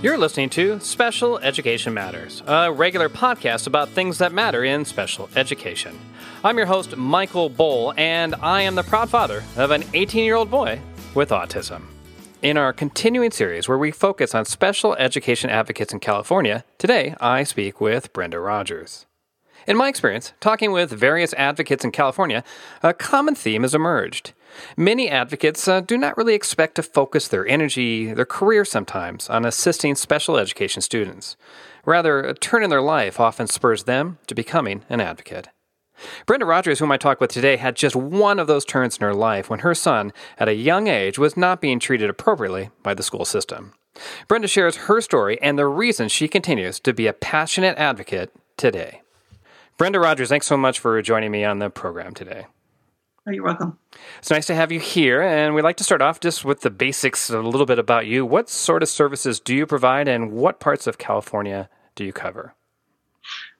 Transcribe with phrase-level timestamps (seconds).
[0.00, 5.28] You're listening to Special Education Matters, a regular podcast about things that matter in special
[5.34, 5.98] education.
[6.44, 10.36] I'm your host, Michael Bohl, and I am the proud father of an 18 year
[10.36, 10.80] old boy
[11.16, 11.82] with autism.
[12.42, 17.42] In our continuing series where we focus on special education advocates in California, today I
[17.42, 19.06] speak with Brenda Rogers.
[19.66, 22.44] In my experience, talking with various advocates in California,
[22.84, 24.32] a common theme has emerged.
[24.76, 29.44] Many advocates uh, do not really expect to focus their energy, their career sometimes, on
[29.44, 31.36] assisting special education students.
[31.84, 35.48] Rather, a turn in their life often spurs them to becoming an advocate.
[36.26, 39.14] Brenda Rogers, whom I talk with today, had just one of those turns in her
[39.14, 43.02] life when her son, at a young age, was not being treated appropriately by the
[43.02, 43.72] school system.
[44.28, 49.02] Brenda shares her story and the reason she continues to be a passionate advocate today.
[49.76, 52.46] Brenda Rogers, thanks so much for joining me on the program today.
[53.28, 53.78] Oh, you're welcome.
[54.20, 56.70] It's nice to have you here, and we'd like to start off just with the
[56.70, 58.24] basics, a little bit about you.
[58.24, 62.54] What sort of services do you provide, and what parts of California do you cover?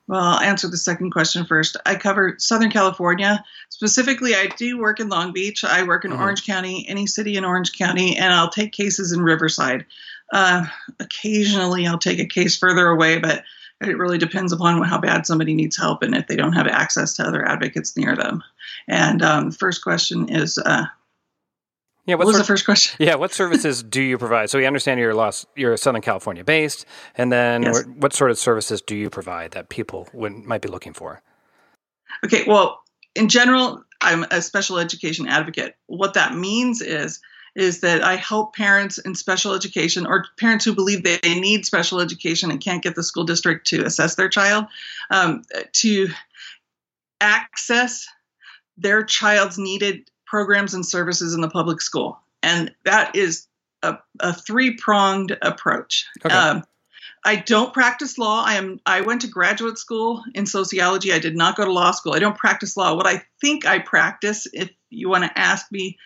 [0.07, 1.77] Well, I'll answer the second question first.
[1.85, 3.45] I cover Southern California.
[3.69, 5.63] Specifically, I do work in Long Beach.
[5.65, 6.23] I work in mm-hmm.
[6.23, 9.85] Orange County, any city in Orange County, and I'll take cases in Riverside.
[10.33, 10.65] Uh,
[10.99, 13.45] occasionally, I'll take a case further away, but
[13.81, 17.15] it really depends upon how bad somebody needs help and if they don't have access
[17.15, 18.43] to other advocates near them.
[18.89, 20.59] And um, the first question is.
[20.59, 20.87] Uh,
[22.07, 22.97] yeah, what, what was the first question?
[22.99, 24.51] Yeah, what services do you provide?
[24.51, 27.85] So we understand you're lost, you're Southern California based, and then yes.
[27.85, 31.21] what sort of services do you provide that people would, might be looking for?
[32.25, 32.81] Okay, well,
[33.15, 35.77] in general, I'm a special education advocate.
[35.87, 37.21] What that means is
[37.55, 42.01] is that I help parents in special education or parents who believe they need special
[42.01, 44.67] education and can't get the school district to assess their child
[45.11, 46.09] um, to
[47.21, 48.07] access
[48.77, 52.21] their child's needed programs and services in the public school.
[52.43, 53.47] And that is
[53.83, 56.07] a, a three pronged approach.
[56.25, 56.35] Okay.
[56.35, 56.65] Um,
[57.25, 58.45] I don't practice law.
[58.45, 61.13] I am I went to graduate school in sociology.
[61.13, 62.15] I did not go to law school.
[62.15, 62.95] I don't practice law.
[62.95, 65.99] What I think I practice, if you want to ask me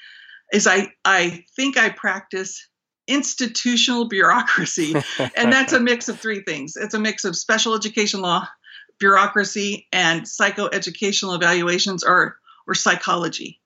[0.52, 2.68] is I I think I practice
[3.08, 4.94] institutional bureaucracy,
[5.36, 6.76] and that's a mix of three things.
[6.76, 8.46] It's a mix of special education law,
[9.00, 12.36] bureaucracy, and psychoeducational evaluations or
[12.66, 13.58] or psychology.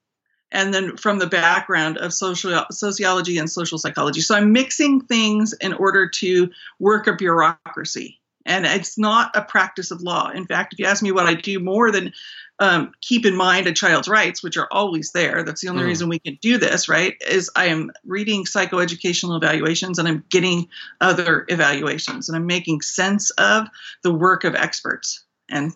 [0.52, 4.20] And then from the background of social sociology and social psychology.
[4.20, 8.20] So I'm mixing things in order to work a bureaucracy.
[8.46, 10.30] And it's not a practice of law.
[10.30, 12.12] In fact, if you ask me what I do more than
[12.58, 15.42] um, keep in mind a child's rights, which are always there.
[15.42, 15.88] That's the only mm.
[15.88, 17.14] reason we can do this, right?
[17.28, 20.68] Is I am reading psychoeducational evaluations and I'm getting
[21.00, 23.68] other evaluations and I'm making sense of
[24.02, 25.24] the work of experts.
[25.50, 25.72] And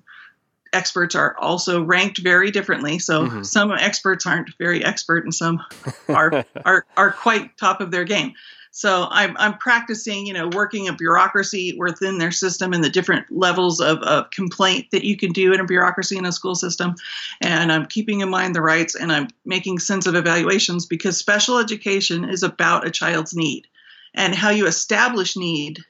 [0.73, 2.99] experts are also ranked very differently.
[2.99, 3.43] So mm-hmm.
[3.43, 5.61] some experts aren't very expert and some
[6.09, 8.33] are, are, are quite top of their game.
[8.73, 13.27] So I'm, I'm practicing, you know, working a bureaucracy within their system and the different
[13.31, 16.95] levels of, of complaint that you can do in a bureaucracy in a school system.
[17.41, 21.59] And I'm keeping in mind the rights and I'm making sense of evaluations because special
[21.59, 23.67] education is about a child's need.
[24.15, 25.81] And how you establish need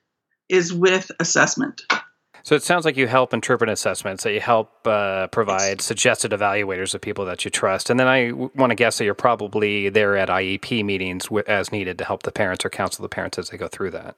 [0.49, 1.83] is with assessment.
[2.43, 6.95] So it sounds like you help interpret assessments, that you help uh, provide suggested evaluators
[6.95, 7.91] of people that you trust.
[7.91, 11.45] And then I w- want to guess that you're probably there at IEP meetings w-
[11.47, 14.17] as needed to help the parents or counsel the parents as they go through that.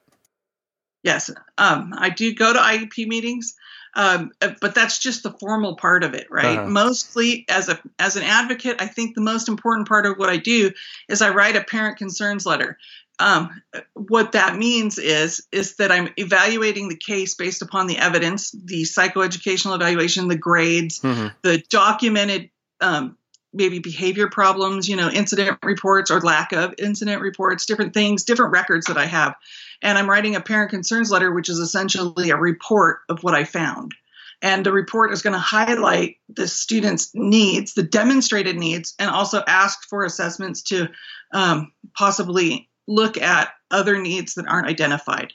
[1.03, 3.55] Yes, um, I do go to IEP meetings,
[3.95, 6.57] um, uh, but that's just the formal part of it, right?
[6.57, 6.69] Uh-huh.
[6.69, 10.37] Mostly as a as an advocate, I think the most important part of what I
[10.37, 10.71] do
[11.09, 12.77] is I write a parent concerns letter
[13.19, 13.61] um,
[13.93, 18.83] what that means is is that I'm evaluating the case based upon the evidence, the
[18.83, 21.27] psychoeducational evaluation, the grades, mm-hmm.
[21.43, 22.49] the documented
[22.81, 23.17] um,
[23.53, 28.51] maybe behavior problems, you know, incident reports or lack of incident reports, different things, different
[28.51, 29.35] records that I have,
[29.81, 33.43] and I'm writing a parent concerns letter, which is essentially a report of what I
[33.43, 33.93] found.
[34.41, 39.41] And the report is going to highlight the student's needs, the demonstrated needs, and also
[39.47, 40.89] ask for assessments to
[41.31, 45.33] um, possibly look at other needs that aren't identified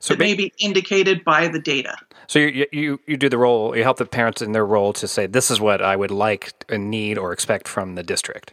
[0.00, 1.96] so that may be indicated by the data.
[2.26, 5.08] So you, you you do the role, you help the parents in their role to
[5.08, 8.52] say this is what I would like and need or expect from the district.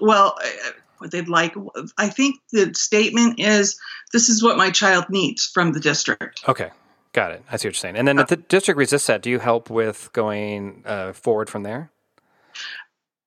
[0.00, 1.54] Well, uh, what they'd like,
[1.96, 3.78] I think the statement is
[4.12, 6.42] this is what my child needs from the district.
[6.48, 6.70] Okay,
[7.12, 7.42] got it.
[7.50, 7.96] I see what you're saying.
[7.96, 11.48] And then uh, if the district resists that, do you help with going uh, forward
[11.48, 11.90] from there?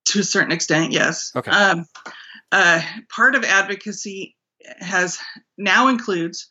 [0.05, 1.31] To a certain extent, yes.
[1.35, 1.51] Okay.
[1.51, 1.87] Um,
[2.51, 4.35] uh, part of advocacy
[4.79, 5.19] has
[5.57, 6.47] now includes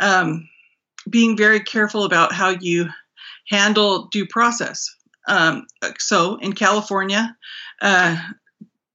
[0.00, 0.48] um,
[1.08, 2.88] being very careful about how you
[3.48, 4.88] handle due process.
[5.28, 5.66] Um,
[5.98, 7.36] so in California,
[7.80, 8.16] uh,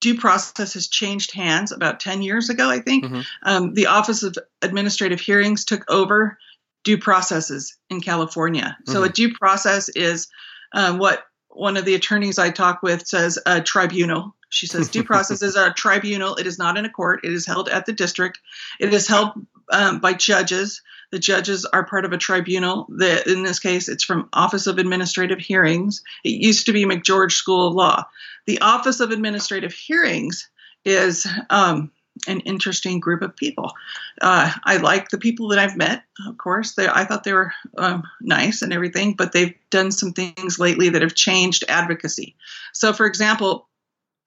[0.02, 3.06] due process has changed hands about 10 years ago, I think.
[3.06, 3.22] Mm-hmm.
[3.44, 6.38] Um, the Office of Administrative Hearings took over
[6.84, 8.78] due processes in California.
[8.82, 8.92] Mm-hmm.
[8.92, 10.28] So a due process is
[10.74, 14.36] um, what one of the attorneys I talk with says a tribunal.
[14.50, 16.36] She says due process is a tribunal.
[16.36, 17.22] It is not in a court.
[17.24, 18.40] It is held at the district.
[18.80, 19.32] It is held
[19.72, 20.82] um, by judges.
[21.12, 22.88] The judges are part of a tribunal.
[22.90, 26.02] The, in this case, it's from Office of Administrative Hearings.
[26.24, 28.06] It used to be McGeorge School of Law.
[28.46, 30.50] The Office of Administrative Hearings
[30.86, 31.92] is um,
[32.28, 33.74] an interesting group of people.
[34.22, 36.74] Uh, I like the people that I've met, of course.
[36.74, 40.90] They, I thought they were um, nice and everything, but they've done some things lately
[40.90, 42.36] that have changed advocacy.
[42.74, 43.68] So, for example,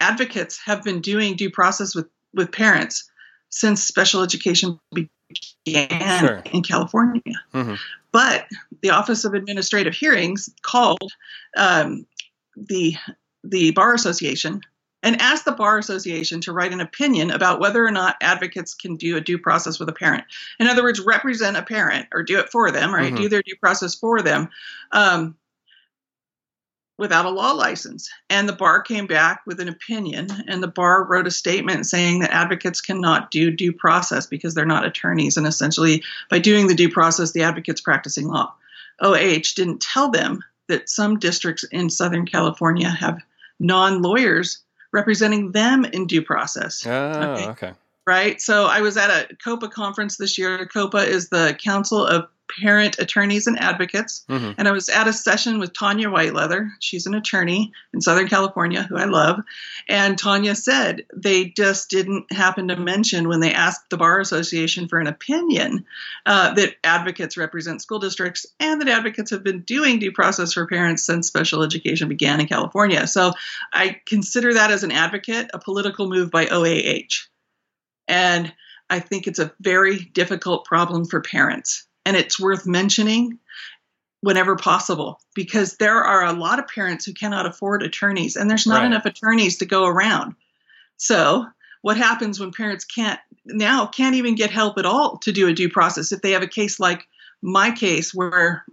[0.00, 3.08] advocates have been doing due process with, with parents
[3.50, 4.78] since special education
[5.64, 6.42] began sure.
[6.52, 7.22] in California.
[7.54, 7.74] Mm-hmm.
[8.12, 8.46] But
[8.82, 11.12] the Office of Administrative Hearings called
[11.56, 12.06] um,
[12.56, 12.96] the
[13.42, 14.60] the Bar Association
[15.02, 18.96] and asked the Bar Association to write an opinion about whether or not advocates can
[18.96, 20.24] do a due process with a parent.
[20.58, 23.12] In other words, represent a parent or do it for them, right?
[23.12, 23.22] Mm-hmm.
[23.22, 24.50] Do their due process for them.
[24.92, 25.36] Um,
[27.00, 28.10] without a law license.
[28.28, 32.20] And the bar came back with an opinion, and the bar wrote a statement saying
[32.20, 35.38] that advocates cannot do due process because they're not attorneys.
[35.38, 38.52] And essentially, by doing the due process, the advocate's practicing law.
[39.00, 43.18] OH didn't tell them that some districts in Southern California have
[43.58, 44.58] non lawyers
[44.92, 46.86] representing them in due process.
[46.86, 47.48] Oh, okay.
[47.48, 47.72] okay.
[48.06, 48.40] Right.
[48.42, 50.66] So I was at a COPAA conference this year.
[50.66, 52.28] COPAA is the Council of
[52.60, 54.24] parent attorneys and advocates.
[54.28, 54.52] Mm-hmm.
[54.58, 56.70] And I was at a session with Tanya Whiteleather.
[56.80, 59.40] She's an attorney in Southern California who I love.
[59.88, 64.88] And Tanya said they just didn't happen to mention when they asked the Bar Association
[64.88, 65.84] for an opinion
[66.26, 70.66] uh, that advocates represent school districts and that advocates have been doing due process for
[70.66, 73.06] parents since special education began in California.
[73.06, 73.32] So
[73.72, 77.28] I consider that as an advocate a political move by OAH.
[78.08, 78.52] And
[78.90, 83.38] I think it's a very difficult problem for parents and it's worth mentioning
[84.22, 88.66] whenever possible because there are a lot of parents who cannot afford attorneys and there's
[88.66, 88.86] not right.
[88.86, 90.34] enough attorneys to go around.
[90.96, 91.46] So,
[91.82, 95.54] what happens when parents can't now can't even get help at all to do a
[95.54, 97.06] due process if they have a case like
[97.40, 98.64] my case where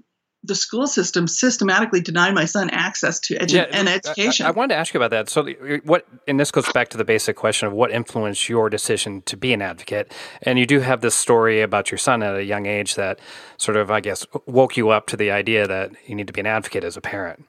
[0.48, 4.46] the school system systematically denied my son access to edu- yeah, and education.
[4.46, 5.30] I, I, wanted to ask you about that.
[5.30, 5.48] So,
[5.84, 9.38] what, and this goes back to the basic question of what influenced your decision to
[9.38, 10.14] be an advocate.
[10.42, 13.20] And you do have this story about your son at a young age that
[13.58, 16.42] sort of, I guess, woke you up to the idea that you need to be
[16.42, 17.46] an advocate as a parent.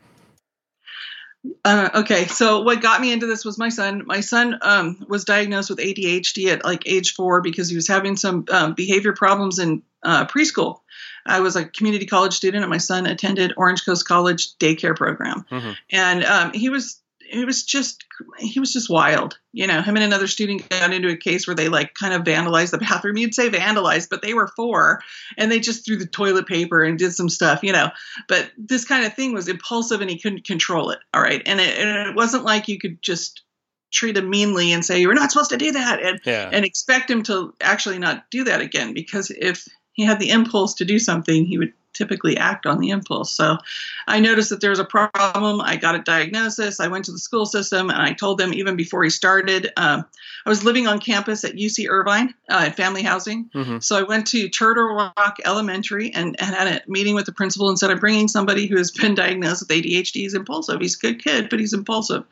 [1.64, 4.02] Uh, okay, so what got me into this was my son.
[4.06, 8.16] My son um, was diagnosed with ADHD at like age four because he was having
[8.16, 10.80] some um, behavior problems in uh, preschool.
[11.26, 15.44] I was a community college student, and my son attended Orange Coast College daycare program,
[15.50, 15.72] mm-hmm.
[15.90, 17.00] and um, he was
[17.30, 18.04] he was just
[18.38, 19.38] he was just wild.
[19.52, 22.22] You know, him and another student got into a case where they like kind of
[22.22, 23.18] vandalized the bathroom.
[23.18, 25.02] You'd say vandalized, but they were four,
[25.36, 27.62] and they just threw the toilet paper and did some stuff.
[27.62, 27.90] You know,
[28.28, 30.98] but this kind of thing was impulsive, and he couldn't control it.
[31.12, 33.42] All right, and it, and it wasn't like you could just
[33.90, 36.50] treat him meanly and say you're not supposed to do that and yeah.
[36.52, 39.66] and expect him to actually not do that again because if
[39.98, 43.32] he had the impulse to do something, he would typically act on the impulse.
[43.32, 43.58] So
[44.06, 45.60] I noticed that there was a problem.
[45.60, 46.78] I got a diagnosis.
[46.78, 49.72] I went to the school system and I told them even before he started.
[49.76, 50.04] Um,
[50.46, 53.50] I was living on campus at UC Irvine uh, at family housing.
[53.52, 53.78] Mm-hmm.
[53.80, 57.68] So I went to Turtle Rock Elementary and, and, had a meeting with the principal
[57.68, 60.14] and said, I'm bringing somebody who has been diagnosed with ADHD.
[60.14, 60.80] He's impulsive.
[60.80, 62.22] He's a good kid, but he's impulsive.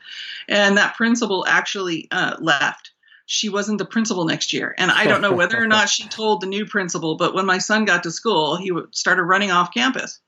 [0.47, 2.91] And that principal actually uh, left
[3.27, 4.73] she wasn't the principal next year.
[4.77, 7.59] And I don't know whether or not she told the new principal, but when my
[7.59, 10.19] son got to school, he started running off campus.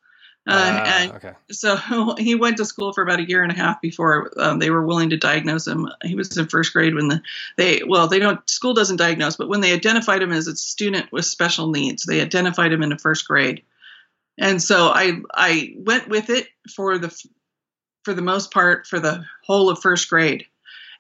[0.48, 1.34] Uh, uh, and okay.
[1.50, 4.70] so he went to school for about a year and a half before um, they
[4.70, 5.88] were willing to diagnose him.
[6.04, 7.22] He was in first grade when the
[7.56, 11.12] they well they don't school doesn't diagnose, but when they identified him as a student
[11.12, 13.64] with special needs, they identified him in the first grade.
[14.38, 17.16] And so I I went with it for the
[18.04, 20.48] for the most part for the whole of first grade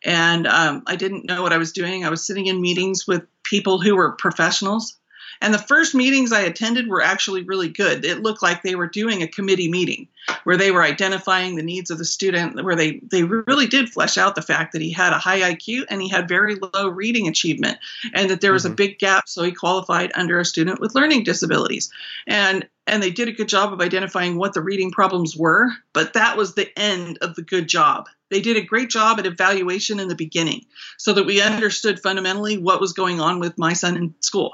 [0.03, 2.06] and um, I didn't know what I was doing.
[2.06, 4.98] I was sitting in meetings with people who were professionals.
[5.41, 8.03] And the first meetings I attended were actually really good.
[8.03, 10.10] It looked like they were doing a committee meeting
[10.44, 14.18] where they were identifying the needs of the student, where they, they really did flesh
[14.18, 17.27] out the fact that he had a high IQ and he had very low reading
[17.27, 17.77] achievement,
[18.13, 18.74] and that there was mm-hmm.
[18.74, 21.89] a big gap, so he qualified under a student with learning disabilities.
[22.27, 26.13] And and they did a good job of identifying what the reading problems were, but
[26.13, 28.08] that was the end of the good job.
[28.29, 30.65] They did a great job at evaluation in the beginning
[30.98, 34.53] so that we understood fundamentally what was going on with my son in school.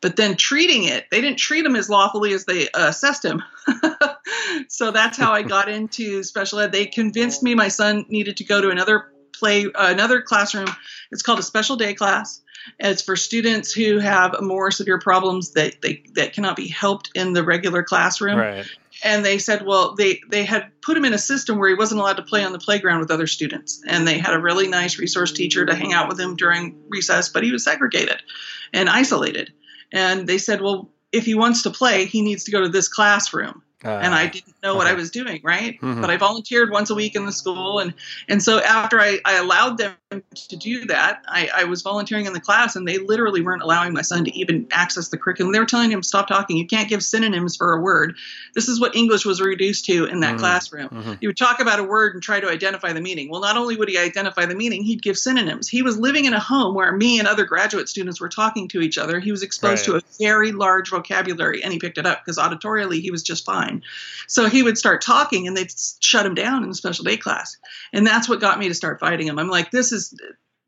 [0.00, 3.42] But then treating it, they didn't treat him as lawfully as they uh, assessed him.
[4.68, 6.70] so that's how I got into special ed.
[6.70, 10.68] They convinced me my son needed to go to another play another classroom.
[11.10, 12.40] It's called a special day class.
[12.78, 17.32] It's for students who have more severe problems that they that cannot be helped in
[17.32, 18.38] the regular classroom.
[18.38, 18.66] Right.
[19.04, 22.00] And they said, well, they they had put him in a system where he wasn't
[22.00, 24.98] allowed to play on the playground with other students, and they had a really nice
[24.98, 28.22] resource teacher to hang out with him during recess, but he was segregated
[28.72, 29.52] and isolated.
[29.92, 32.88] And they said, well, if he wants to play, he needs to go to this
[32.88, 33.62] classroom.
[33.84, 35.74] Uh, and I didn't know what I was doing, right?
[35.80, 36.00] Mm-hmm.
[36.00, 37.94] But I volunteered once a week in the school, and
[38.28, 42.32] and so after I, I allowed them to do that, I, I was volunteering in
[42.32, 45.52] the class, and they literally weren't allowing my son to even access the curriculum.
[45.52, 46.56] They were telling him, "Stop talking!
[46.56, 48.16] You can't give synonyms for a word."
[48.54, 50.38] This is what English was reduced to in that mm-hmm.
[50.38, 50.88] classroom.
[50.88, 51.12] Mm-hmm.
[51.20, 53.30] You would talk about a word and try to identify the meaning.
[53.30, 55.68] Well, not only would he identify the meaning, he'd give synonyms.
[55.68, 58.80] He was living in a home where me and other graduate students were talking to
[58.80, 59.20] each other.
[59.20, 60.00] He was exposed right.
[60.00, 63.44] to a very large vocabulary, and he picked it up because auditorially he was just
[63.44, 63.82] fine.
[64.26, 67.56] So he would start talking and they'd shut him down in the special day class.
[67.92, 69.38] And that's what got me to start fighting him.
[69.38, 70.14] I'm like, this is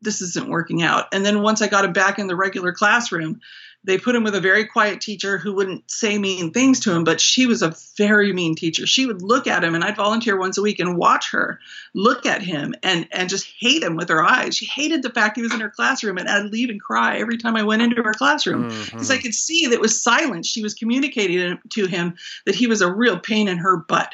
[0.01, 1.05] this isn't working out.
[1.13, 3.39] And then once I got him back in the regular classroom,
[3.83, 7.03] they put him with a very quiet teacher who wouldn't say mean things to him,
[7.03, 8.85] but she was a very mean teacher.
[8.85, 11.59] She would look at him, and I'd volunteer once a week and watch her
[11.93, 14.55] look at him and and just hate him with her eyes.
[14.55, 17.37] She hated the fact he was in her classroom, and I'd leave and cry every
[17.37, 19.11] time I went into her classroom because mm-hmm.
[19.11, 20.47] I could see that was silence.
[20.47, 24.11] She was communicating to him that he was a real pain in her butt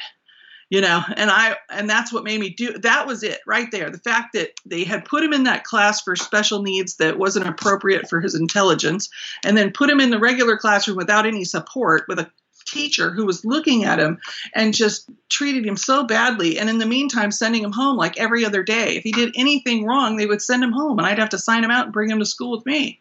[0.70, 3.90] you know and i and that's what made me do that was it right there.
[3.90, 7.48] The fact that they had put him in that class for special needs that wasn't
[7.48, 9.08] appropriate for his intelligence
[9.44, 12.30] and then put him in the regular classroom without any support with a
[12.64, 14.18] teacher who was looking at him
[14.54, 18.44] and just treated him so badly and in the meantime sending him home like every
[18.44, 18.96] other day.
[18.96, 21.64] If he did anything wrong they would send him home and i'd have to sign
[21.64, 23.00] him out and bring him to school with me.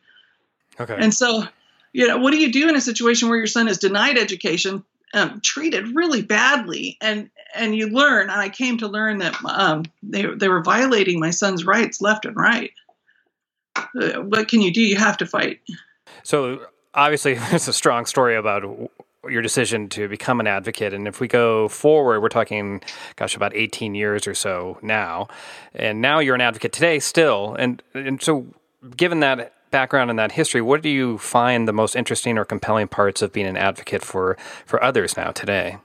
[0.80, 0.96] Okay.
[0.98, 1.44] And so
[1.92, 4.84] you know what do you do in a situation where your son is denied education
[5.14, 9.84] um, treated really badly and and you learn and i came to learn that um,
[10.04, 12.72] they, they were violating my son's rights left and right.
[13.76, 14.82] Uh, what can you do?
[14.82, 15.60] You have to fight.
[16.24, 16.62] So
[16.94, 18.64] obviously there's a strong story about
[19.30, 22.82] your decision to become an advocate and if we go forward we're talking
[23.18, 25.28] gosh about 18 years or so now
[25.74, 28.46] and now you're an advocate today still and and so
[28.96, 32.88] given that background and that history, what do you find the most interesting or compelling
[32.88, 35.78] parts of being an advocate for for others now today?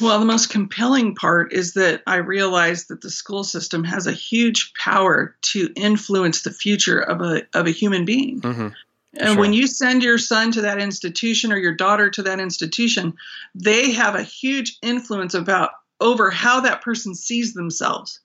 [0.00, 4.12] Well, the most compelling part is that I realized that the school system has a
[4.12, 8.40] huge power to influence the future of a of a human being.
[8.40, 8.68] Mm-hmm.
[9.14, 9.38] And sure.
[9.38, 13.14] when you send your son to that institution or your daughter to that institution,
[13.54, 18.20] they have a huge influence about over how that person sees themselves.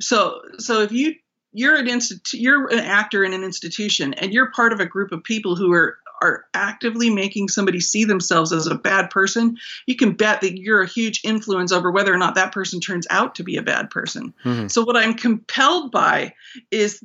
[0.00, 1.14] So so if you
[1.52, 5.12] you're an institu- you're an actor in an institution and you're part of a group
[5.12, 9.56] of people who are are actively making somebody see themselves as a bad person,
[9.86, 13.06] you can bet that you're a huge influence over whether or not that person turns
[13.10, 14.34] out to be a bad person.
[14.44, 14.68] Mm-hmm.
[14.68, 16.34] So what I'm compelled by
[16.70, 17.02] is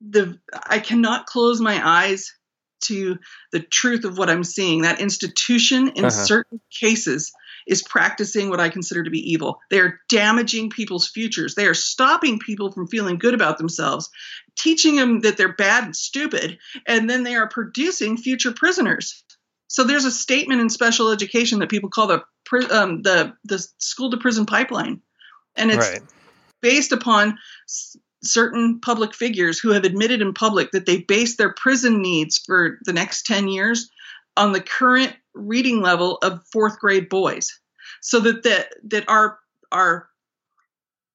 [0.00, 2.35] the I cannot close my eyes
[2.82, 3.18] to
[3.52, 4.82] the truth of what I'm seeing.
[4.82, 6.10] That institution in uh-huh.
[6.10, 7.32] certain cases
[7.66, 9.58] is practicing what I consider to be evil.
[9.70, 11.54] They are damaging people's futures.
[11.54, 14.08] They are stopping people from feeling good about themselves,
[14.56, 19.24] teaching them that they're bad and stupid, and then they are producing future prisoners.
[19.68, 22.22] So there's a statement in special education that people call the
[22.70, 25.00] um, the the school to prison pipeline,
[25.56, 26.02] and it's right.
[26.62, 27.38] based upon
[28.22, 32.78] certain public figures who have admitted in public that they base their prison needs for
[32.84, 33.90] the next 10 years
[34.36, 37.58] on the current reading level of fourth grade boys
[38.00, 39.38] so that that, that our
[39.72, 40.08] our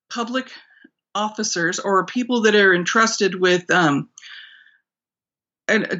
[0.09, 0.51] public
[1.15, 4.09] officers or people that are entrusted with um,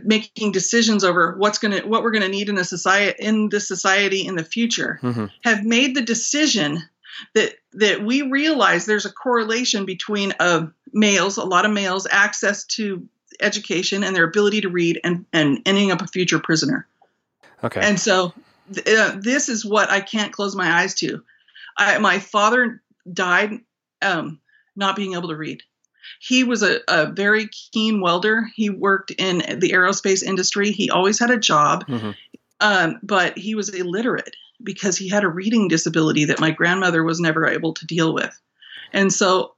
[0.04, 3.50] making decisions over what's going to what we're going to need in the society in
[3.50, 5.26] the society in the future mm-hmm.
[5.44, 6.82] have made the decision
[7.36, 12.66] that that we realize there's a correlation between uh, males a lot of males access
[12.66, 13.08] to
[13.40, 16.88] education and their ability to read and and ending up a future prisoner
[17.64, 17.82] Okay.
[17.82, 18.34] And so
[18.88, 21.24] uh, this is what I can't close my eyes to.
[21.78, 23.60] I, my father died
[24.02, 24.40] um,
[24.76, 25.62] not being able to read.
[26.20, 28.48] He was a, a, very keen welder.
[28.56, 30.72] He worked in the aerospace industry.
[30.72, 32.12] He always had a job, mm-hmm.
[32.60, 37.20] um, but he was illiterate because he had a reading disability that my grandmother was
[37.20, 38.40] never able to deal with.
[38.94, 39.56] And so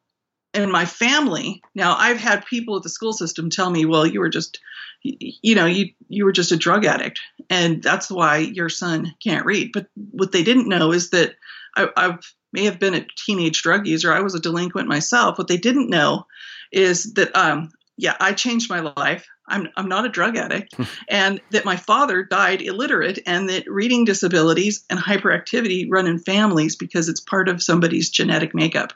[0.54, 4.20] in my family, now I've had people at the school system tell me, well, you
[4.20, 4.60] were just
[5.04, 7.20] you know you you were just a drug addict
[7.50, 9.72] and that's why your son can't read.
[9.74, 11.36] But what they didn't know is that
[11.76, 12.18] I, I
[12.54, 15.38] may have been a teenage drug user i was a delinquent myself.
[15.38, 16.26] What they didn't know
[16.72, 20.76] is that um, yeah i changed my life i'm, I'm not a drug addict
[21.10, 26.76] and that my father died illiterate and that reading disabilities and hyperactivity run in families
[26.76, 28.94] because it's part of somebody's genetic makeup.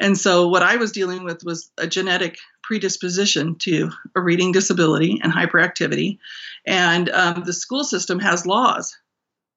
[0.00, 5.20] And so what I was dealing with was a genetic predisposition to a reading disability
[5.22, 6.18] and hyperactivity.
[6.66, 8.96] And um, the school system has laws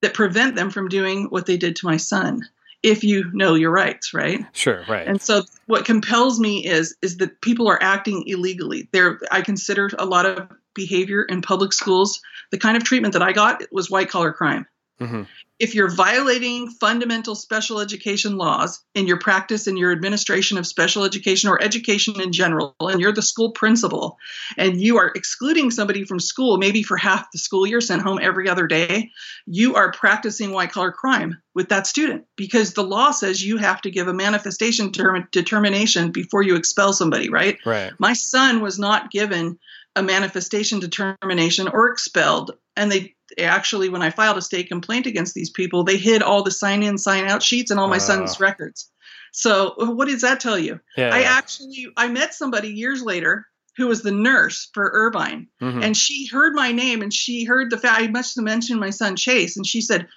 [0.02, 2.48] that prevent them from doing what they did to my son
[2.88, 4.46] if you know your rights right?
[4.54, 5.08] Sure right.
[5.08, 8.90] And so what compels me is is that people are acting illegally.
[8.92, 13.24] There i consider a lot of behavior in public schools the kind of treatment that
[13.24, 14.66] i got was white collar crime.
[15.00, 15.24] Mm-hmm
[15.60, 21.04] if you're violating fundamental special education laws in your practice and your administration of special
[21.04, 24.18] education or education in general, and you're the school principal,
[24.58, 28.20] and you are excluding somebody from school, maybe for half the school year, sent home
[28.22, 29.10] every other day,
[29.48, 33.82] you are practicing white collar crime with that student because the law says you have
[33.82, 37.58] to give a manifestation term- determination before you expel somebody, right?
[37.66, 37.94] Right.
[37.98, 39.58] My son was not given
[39.96, 45.34] a manifestation determination or expelled and they actually when i filed a state complaint against
[45.34, 48.00] these people they hid all the sign in sign out sheets and all my uh.
[48.00, 48.90] son's records
[49.32, 53.88] so what does that tell you yeah, i actually i met somebody years later who
[53.88, 55.84] was the nurse for irvine mm-hmm.
[55.84, 58.90] and she heard my name and she heard the fact i must have mentioned my
[58.90, 60.08] son chase and she said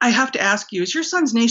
[0.00, 1.48] i have to ask you is your son's name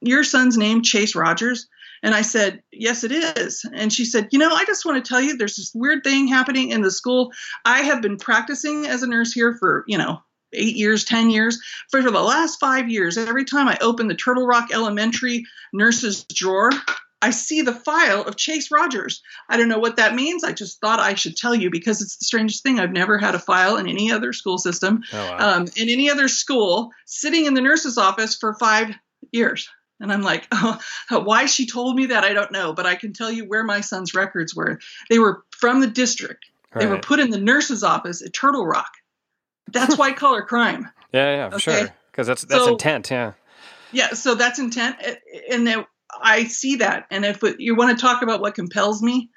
[0.00, 1.68] your son's name chase rogers
[2.02, 3.64] and I said, Yes, it is.
[3.72, 6.28] And she said, You know, I just want to tell you there's this weird thing
[6.28, 7.32] happening in the school.
[7.64, 10.20] I have been practicing as a nurse here for, you know,
[10.56, 11.58] eight years, 10 years.
[11.90, 16.70] For the last five years, every time I open the Turtle Rock Elementary nurse's drawer,
[17.22, 19.22] I see the file of Chase Rogers.
[19.48, 20.44] I don't know what that means.
[20.44, 22.78] I just thought I should tell you because it's the strangest thing.
[22.78, 25.56] I've never had a file in any other school system, oh, wow.
[25.56, 28.94] um, in any other school, sitting in the nurse's office for five
[29.32, 29.68] years.
[29.98, 30.78] And I'm like, oh,
[31.10, 33.80] why she told me that, I don't know, but I can tell you where my
[33.80, 34.78] son's records were.
[35.08, 36.44] They were from the district.
[36.74, 36.84] Right.
[36.84, 38.92] They were put in the nurse's office at Turtle Rock.
[39.68, 40.88] That's white collar crime.
[41.12, 41.58] Yeah, yeah, okay?
[41.58, 41.88] sure.
[42.10, 43.10] Because that's that's so, intent.
[43.10, 43.32] Yeah.
[43.92, 44.96] Yeah, so that's intent,
[45.50, 45.86] and
[46.20, 47.06] I see that.
[47.10, 49.30] And if you want to talk about what compels me,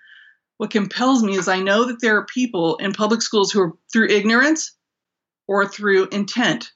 [0.58, 3.74] what compels me is I know that there are people in public schools who are
[3.94, 4.76] through ignorance
[5.48, 6.72] or through intent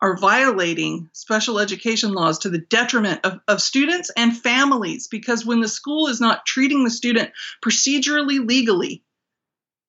[0.00, 5.60] are violating special education laws to the detriment of, of students and families because when
[5.60, 7.30] the school is not treating the student
[7.64, 9.02] procedurally legally,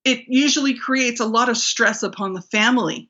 [0.09, 3.09] it usually creates a lot of stress upon the family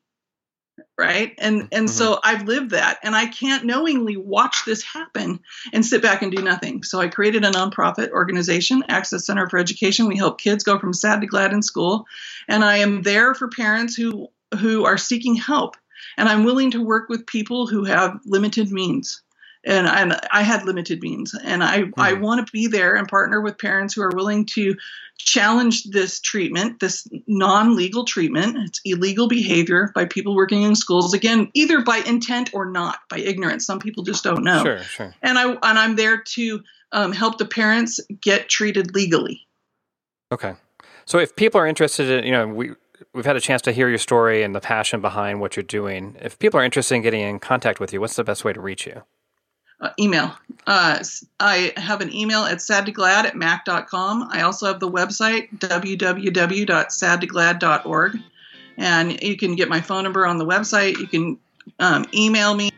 [0.97, 1.33] right?
[1.37, 1.87] And and mm-hmm.
[1.87, 5.39] so i've lived that and i can't knowingly watch this happen
[5.71, 6.83] and sit back and do nothing.
[6.83, 10.07] So i created a nonprofit organization access center for education.
[10.07, 12.05] We help kids go from sad to glad in school.
[12.47, 14.27] And i am there for parents who
[14.59, 15.77] who are seeking help.
[16.17, 19.21] And I'm willing to work with people who have limited means.
[19.65, 21.93] And I, I had limited means, and I, mm.
[21.97, 24.75] I want to be there and partner with parents who are willing to
[25.17, 28.55] challenge this treatment, this non legal treatment.
[28.57, 33.17] It's illegal behavior by people working in schools, again, either by intent or not, by
[33.17, 33.65] ignorance.
[33.65, 34.63] Some people just don't know.
[34.63, 35.15] Sure, sure.
[35.21, 39.45] And, I, and I'm there to um, help the parents get treated legally.
[40.31, 40.53] Okay.
[41.05, 42.71] So if people are interested in, you know, we
[43.13, 46.15] we've had a chance to hear your story and the passion behind what you're doing.
[46.21, 48.61] If people are interested in getting in contact with you, what's the best way to
[48.61, 49.03] reach you?
[49.81, 50.35] Uh, email.
[50.67, 51.01] Uh,
[51.39, 54.27] I have an email at sadtoglad at mac.com.
[54.29, 58.17] I also have the website www.sadtoglad.org.
[58.77, 60.97] And you can get my phone number on the website.
[60.97, 61.39] You can
[61.79, 62.71] um, email me.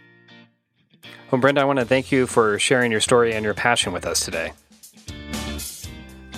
[1.31, 4.05] Well, Brenda, I want to thank you for sharing your story and your passion with
[4.05, 4.51] us today.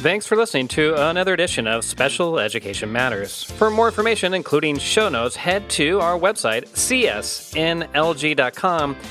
[0.04, 3.44] Thanks for listening to another edition of Special Education Matters.
[3.44, 7.38] For more information, including show notes, head to our website, csnlg.com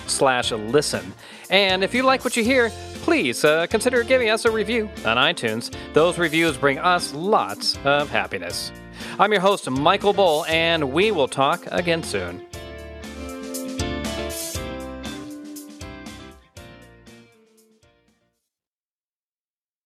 [0.06, 1.14] slash listen.
[1.52, 2.70] And if you like what you hear,
[3.02, 5.72] please uh, consider giving us a review on iTunes.
[5.92, 8.72] Those reviews bring us lots of happiness.
[9.18, 12.46] I'm your host, Michael Bull, and we will talk again soon.